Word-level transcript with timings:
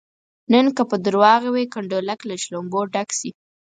نن 0.51 0.65
که 0.75 0.83
په 0.89 0.95
درواغو 1.05 1.49
وي 1.55 1.65
کنډولک 1.73 2.19
له 2.29 2.35
شلومبو 2.43 2.79
ډک 2.93 3.09
شي. 3.19 3.31